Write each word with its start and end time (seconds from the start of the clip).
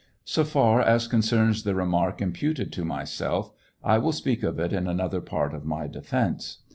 So 0.25 0.43
far 0.43 0.81
as 0.81 1.07
concerns 1.07 1.61
the 1.61 1.75
remark 1.75 2.23
imputed 2.23 2.73
to 2.73 2.83
myself, 2.83 3.51
I 3.83 3.99
will 3.99 4.13
speak 4.13 4.41
of 4.41 4.57
it 4.59 4.73
in 4.73 4.87
another 4.87 5.21
part 5.21 5.53
of 5.53 5.63
my 5.63 5.85
defence. 5.85 6.63